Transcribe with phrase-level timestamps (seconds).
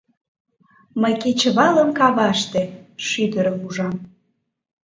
[1.01, 2.63] —Мый кечывалым каваште
[3.07, 3.93] шӱдырым ужам...